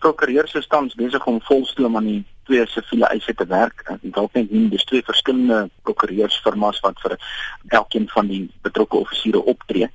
[0.00, 3.82] Prokureurs is tans besig om volstoom aan die twee siviele eise te werk.
[4.02, 7.18] Dalk net nie dis twee verskillende prokureursfirmas wat vir
[7.68, 9.90] elkeen van die betrokke offisiere optree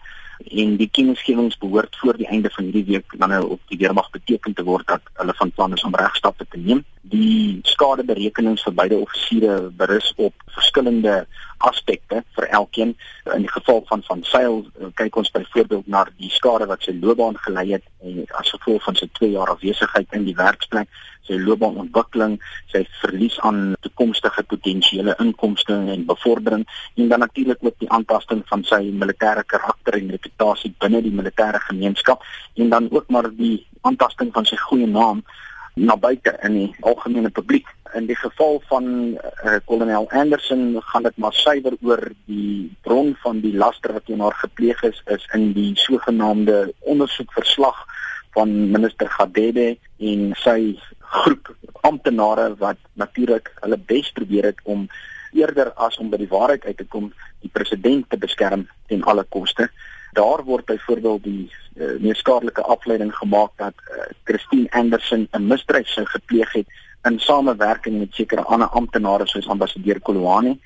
[0.46, 4.10] en die kennisgewings behoort voor die einde van hierdie week dan nou op die weermag
[4.12, 6.84] beteken te word dat hulle van plan is om regstappe te neem.
[7.16, 11.14] Die skadeberekenings vir beide offisiere berus op verskillende
[11.64, 12.92] aspekte vir elkeen.
[13.36, 14.66] In die geval van van Sail
[15.00, 19.00] kyk ons byvoorbeeld na die skade wat sy loopbaan gelei het en as gevolg van
[19.00, 20.92] sy 2 jaar afwesigheid in die werksplek,
[21.26, 22.36] sy loopbaanontwikkeling,
[22.74, 26.68] sy verlies aan toekomstige potensiële inkomste en bevordering
[27.00, 31.64] en dan natuurlik ook die aantasting van sy militêre karakter en reputasie binne die militêre
[31.70, 32.28] gemeenskap
[32.60, 33.58] en dan ook maar die
[33.88, 35.24] aantasting van sy goeie naam
[35.76, 37.68] na buite in die algemene publiek.
[37.96, 43.40] In die geval van uh, kolonel Anderson gaan dit maar suiwer oor die bron van
[43.44, 47.86] die laster wat teen haar gepleeg is is in die sogenaamde ondersoekverslag
[48.36, 51.54] van minister Gadede en sy groep
[51.88, 54.88] amptenare wat natuurlik hulle bes probeer het om
[55.36, 59.24] eerder as om by die waarheid uit te kom die president te beskerm ten alle
[59.24, 59.70] koste
[60.16, 65.88] daar word byvoorbeeld die uh, meer skadelike afleiding gemaak dat uh, Christine Anderson 'n misdrijf
[65.88, 66.68] sou gepleeg het
[67.04, 70.58] in samewerking met sekere ander amptenare soos ambassadeur Kolwane.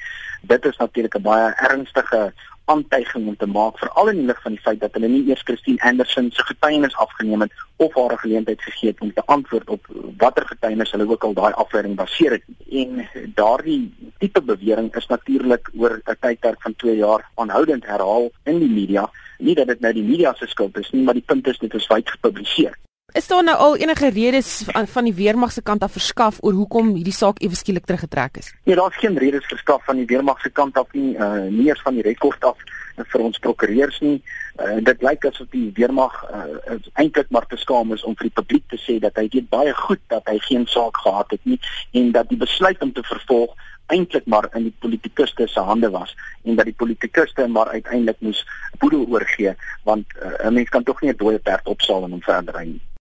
[0.41, 2.33] Dit is natuurlik 'n baie ernstige
[2.73, 5.45] aantuiging om te maak veral in die lig van die feit dat hulle nie eers
[5.47, 9.69] Christine Anderson se getuienis afgeneem het of haar 'n geleentheid gegee het om te antwoord
[9.69, 12.43] op watter getuienis hulle ook al daai afleiding baseer het.
[12.71, 18.59] En daardie tipe bewering is natuurlik oor 'n tydperk van 2 jaar aanhoudend herhaal in
[18.59, 19.09] die media
[19.39, 21.73] nie dat dit nou die media se skuld is nie, maar die punt is dit
[21.73, 22.75] is wyd gepubliseer.
[23.11, 26.91] Is daar nou al enige redes van die weermag se kant af verskaf oor hoekom
[26.93, 28.51] hierdie saak ewe skielik teruggetrek is?
[28.63, 31.81] Nee, daar's geen redes verskaf van die weermag se kant af nie, uh, nie eers
[31.81, 32.57] van die rekord af
[32.99, 34.19] vir ons prokureurs nie.
[34.59, 38.37] Uh, dit lyk asof die weermag uh, eintlik maar te skaam is om vir die
[38.41, 41.57] publiek te sê dat hy weet baie goed dat hy geen saak gehad het nie
[41.97, 43.55] en dat die besluit om te vervolg
[43.89, 46.13] eintlik maar in die politikuste se hande was
[46.43, 48.43] en dat die politikuste maar uiteindelik moes
[48.77, 52.21] boedel oorgee want uh, 'n mens kan tog nie 'n dooie perd opsaal en hom
[52.21, 52.81] verder ry nie.